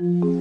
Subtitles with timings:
[0.00, 0.40] うん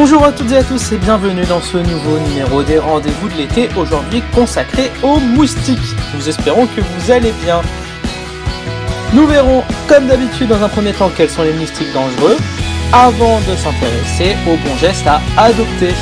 [0.00, 3.34] Bonjour à toutes et à tous et bienvenue dans ce nouveau numéro des rendez-vous de
[3.34, 5.96] l'été, aujourd'hui consacré aux moustiques.
[6.14, 7.60] Nous espérons que vous allez bien.
[9.12, 12.36] Nous verrons, comme d'habitude, dans un premier temps, quels sont les moustiques dangereux,
[12.92, 15.92] avant de s'intéresser aux bons gestes à adopter.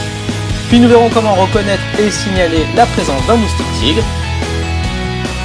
[0.68, 4.04] Puis nous verrons comment reconnaître et signaler la présence d'un moustique tigre.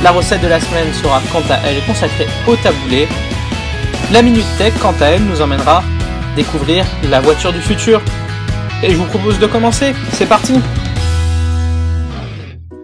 [0.04, 3.08] La recette de la semaine sera quant à elle consacrée au taboulé.
[4.12, 5.86] La Minute Tech, quant à elle, nous emmènera
[6.36, 8.02] découvrir la voiture du futur.
[8.84, 9.94] Et je vous propose de commencer.
[10.14, 10.54] C'est parti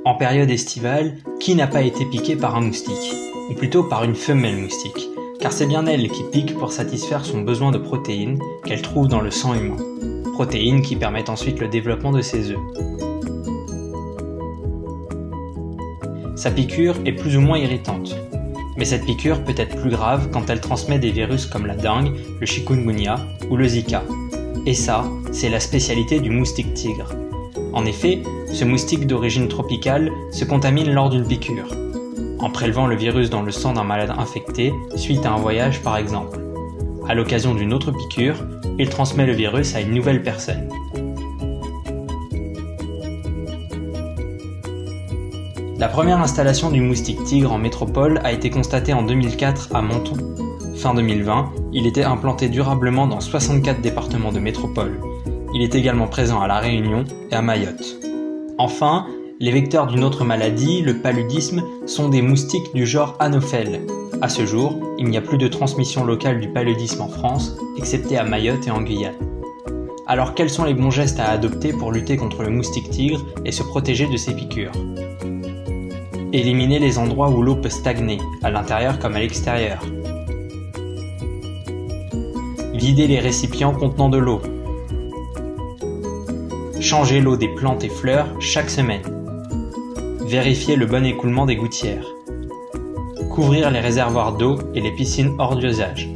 [0.05, 3.15] En période estivale, qui n'a pas été piqué par un moustique?
[3.49, 5.09] Ou plutôt par une femelle moustique?
[5.39, 9.21] Car c'est bien elle qui pique pour satisfaire son besoin de protéines qu'elle trouve dans
[9.21, 9.77] le sang humain.
[10.33, 12.59] Protéines qui permettent ensuite le développement de ses œufs.
[16.35, 18.15] Sa piqûre est plus ou moins irritante.
[18.77, 22.13] Mais cette piqûre peut être plus grave quand elle transmet des virus comme la dengue,
[22.39, 23.15] le chikungunya
[23.49, 24.03] ou le zika,
[24.67, 27.13] et ça, c'est la spécialité du moustique tigre.
[27.71, 31.73] En effet, ce moustique d'origine tropicale se contamine lors d'une piqûre,
[32.39, 35.95] en prélevant le virus dans le sang d'un malade infecté suite à un voyage par
[35.95, 36.39] exemple.
[37.07, 38.35] À l'occasion d'une autre piqûre,
[38.77, 40.67] il transmet le virus à une nouvelle personne.
[45.79, 50.17] La première installation du moustique tigre en métropole a été constatée en 2004 à Menton,
[50.77, 54.99] Fin 2020, il était implanté durablement dans 64 départements de métropole.
[55.55, 57.97] Il est également présent à La Réunion et à Mayotte.
[58.59, 59.07] Enfin,
[59.39, 63.81] les vecteurs d'une autre maladie, le paludisme, sont des moustiques du genre Anophel.
[64.21, 68.15] À ce jour, il n'y a plus de transmission locale du paludisme en France, excepté
[68.15, 69.15] à Mayotte et en Guyane.
[70.05, 73.51] Alors quels sont les bons gestes à adopter pour lutter contre le moustique tigre et
[73.51, 74.73] se protéger de ses piqûres?
[76.33, 79.81] Éliminer les endroits où l'eau peut stagner, à l'intérieur comme à l'extérieur.
[82.77, 84.39] Vider les récipients contenant de l'eau.
[86.79, 89.01] Changer l'eau des plantes et fleurs chaque semaine.
[90.27, 92.05] Vérifier le bon écoulement des gouttières.
[93.31, 96.07] Couvrir les réservoirs d'eau et les piscines hors d'usage.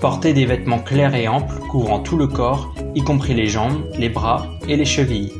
[0.00, 4.10] Porter des vêtements clairs et amples couvrant tout le corps, y compris les jambes, les
[4.10, 5.32] bras et les chevilles.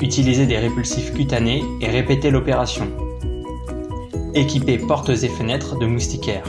[0.00, 2.86] Utiliser des répulsifs cutanés et répéter l'opération.
[4.34, 6.48] Équiper portes et fenêtres de moustiquaires.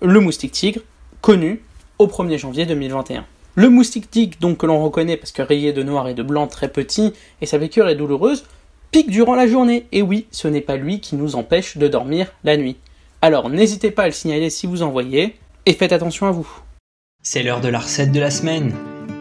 [0.00, 0.82] le moustique tigre,
[1.22, 1.64] connu
[1.98, 3.26] au 1er janvier 2021.
[3.58, 6.46] Le moustique tigre, donc que l'on reconnaît parce que rayé de noir et de blanc
[6.46, 8.44] très petit et sa piqûre est douloureuse,
[8.92, 9.86] pique durant la journée.
[9.90, 12.76] Et oui, ce n'est pas lui qui nous empêche de dormir la nuit.
[13.20, 15.34] Alors n'hésitez pas à le signaler si vous en voyez,
[15.66, 16.48] et faites attention à vous.
[17.24, 18.72] C'est l'heure de la recette de la semaine.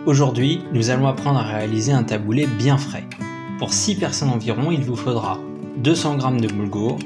[0.05, 3.05] Aujourd'hui, nous allons apprendre à réaliser un taboulé bien frais.
[3.57, 5.39] Pour 6 personnes environ, il vous faudra
[5.77, 6.99] 200 g de boulgour,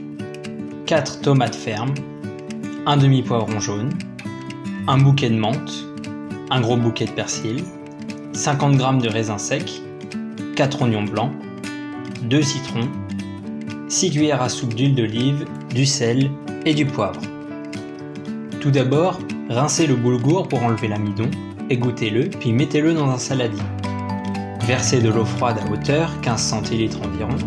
[0.85, 1.93] 4 tomates fermes,
[2.85, 3.93] un demi-poivron jaune,
[4.85, 5.85] un bouquet de menthe,
[6.51, 7.63] un gros bouquet de persil,
[8.33, 9.81] 50 g de raisins secs,
[10.57, 11.31] 4 oignons blancs,
[12.23, 12.89] 2 citrons,
[13.87, 16.29] 6 cuillères à soupe d'huile d'olive, du sel
[16.65, 17.21] et du poivre.
[18.59, 19.17] Tout d'abord,
[19.49, 21.31] rincez le boulgour pour enlever l'amidon,
[21.69, 23.63] égouttez-le puis mettez-le dans un saladier.
[24.67, 27.37] Versez de l'eau froide à hauteur, 15 centilitres environ,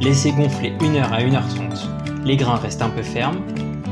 [0.00, 1.86] laissez gonfler 1 heure à 1h30.
[2.24, 3.42] Les grains restent un peu fermes.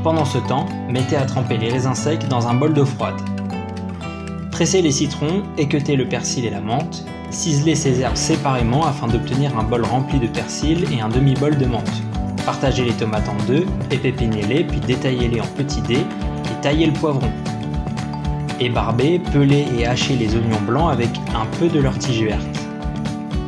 [0.03, 3.21] Pendant ce temps, mettez à tremper les raisins secs dans un bol d'eau froide.
[4.53, 9.57] Pressez les citrons, équeutez le persil et la menthe, ciselez ces herbes séparément afin d'obtenir
[9.57, 12.03] un bol rempli de persil et un demi-bol de menthe.
[12.45, 17.31] Partagez les tomates en deux, épépinez-les puis détaillez-les en petits dés et taillez le poivron.
[18.59, 22.59] Ébarbez, pelez et hachez les oignons blancs avec un peu de leur tige verte.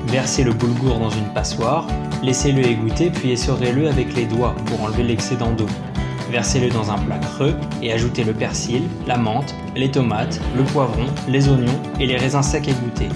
[0.07, 1.86] Versez le boulgour dans une passoire,
[2.24, 5.68] laissez-le égoutter puis essorez-le avec les doigts pour enlever l'excédent d'eau.
[6.31, 11.06] Versez-le dans un plat creux et ajoutez le persil, la menthe, les tomates, le poivron,
[11.27, 13.10] les oignons et les raisins secs égouttés.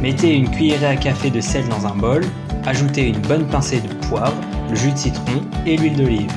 [0.00, 2.24] Mettez une cuillerée à café de sel dans un bol,
[2.64, 4.36] ajoutez une bonne pincée de poivre,
[4.70, 6.32] le jus de citron et l'huile d'olive.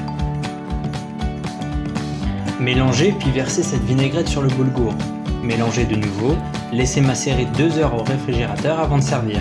[2.59, 4.93] Mélangez puis versez cette vinaigrette sur le boulgour.
[5.43, 6.35] Mélangez de nouveau,
[6.73, 9.39] laissez macérer 2 heures au réfrigérateur avant de servir.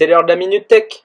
[0.00, 1.04] C'est l'heure de la Minute Tech.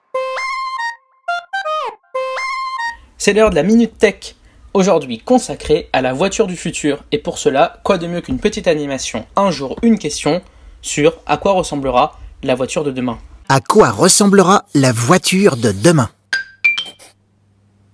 [3.18, 4.38] C'est l'heure de la Minute Tech,
[4.74, 7.04] aujourd'hui consacrée à la voiture du futur.
[7.12, 10.42] Et pour cela, quoi de mieux qu'une petite animation Un jour, une question
[10.82, 13.18] sur à quoi ressemblera la voiture de demain.
[13.50, 16.10] À quoi ressemblera la voiture de demain?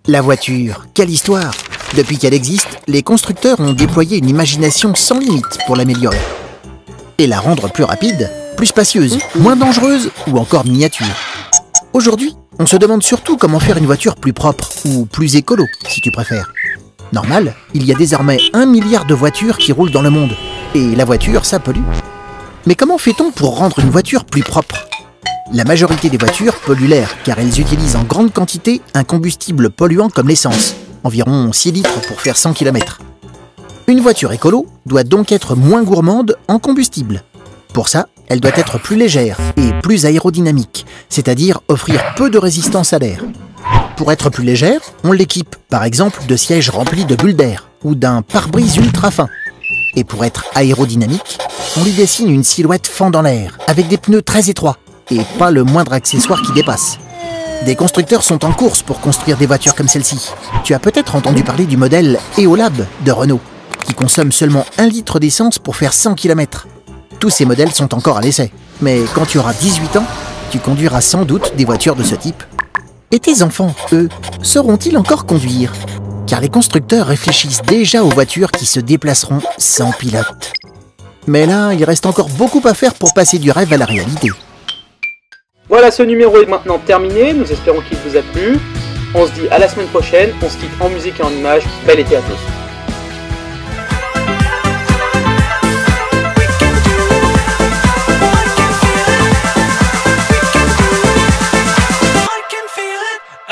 [0.06, 1.56] La voiture, quelle histoire?
[1.98, 6.22] Depuis qu'elle existe, les constructeurs ont déployé une imagination sans limite pour l'améliorer.
[7.18, 8.30] Et la rendre plus rapide,
[8.62, 11.08] plus spacieuse, moins dangereuse ou encore miniature.
[11.94, 16.00] Aujourd'hui, on se demande surtout comment faire une voiture plus propre ou plus écolo, si
[16.00, 16.54] tu préfères.
[17.12, 20.36] Normal, il y a désormais un milliard de voitures qui roulent dans le monde.
[20.76, 21.82] Et la voiture, ça pollue.
[22.68, 24.88] Mais comment fait-on pour rendre une voiture plus propre?
[25.52, 30.10] La majorité des voitures polluent l'air car elles utilisent en grande quantité un combustible polluant
[30.10, 33.00] comme l'essence, environ 6 litres pour faire 100 km.
[33.88, 37.24] Une voiture écolo doit donc être moins gourmande en combustible.
[37.74, 42.94] Pour ça, elle doit être plus légère et plus aérodynamique, c'est-à-dire offrir peu de résistance
[42.94, 43.26] à l'air.
[43.98, 47.94] Pour être plus légère, on l'équipe par exemple de sièges remplis de bulles d'air ou
[47.94, 49.28] d'un pare-brise ultra fin.
[49.98, 51.40] Et pour être aérodynamique,
[51.76, 54.78] on lui dessine une silhouette fendant l'air, avec des pneus très étroits,
[55.10, 57.00] et pas le moindre accessoire qui dépasse.
[57.66, 60.30] Des constructeurs sont en course pour construire des voitures comme celle-ci.
[60.64, 63.42] Tu as peut-être entendu parler du modèle Eolab de Renault,
[63.86, 66.68] qui consomme seulement 1 litre d'essence pour faire 100 km.
[67.22, 68.52] Tous ces modèles sont encore à l'essai,
[68.82, 70.06] mais quand tu auras 18 ans,
[70.50, 72.44] tu conduiras sans doute des voitures de ce type.
[73.12, 74.10] Et tes enfants, eux,
[74.42, 75.72] sauront-ils encore conduire?
[76.26, 80.52] Car les constructeurs réfléchissent déjà aux voitures qui se déplaceront sans pilote.
[81.28, 84.30] Mais là, il reste encore beaucoup à faire pour passer du rêve à la réalité.
[85.70, 87.34] Voilà, ce numéro est maintenant terminé.
[87.34, 88.58] Nous espérons qu'il vous a plu.
[89.14, 90.32] On se dit à la semaine prochaine.
[90.42, 91.66] On se quitte en musique et en images.
[91.86, 92.71] Bel été à tous.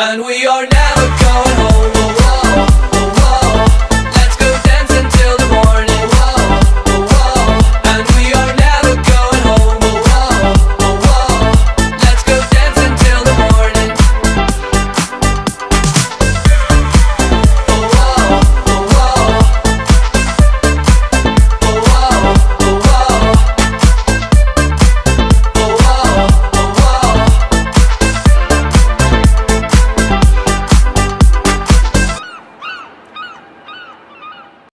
[0.09, 0.65] And we are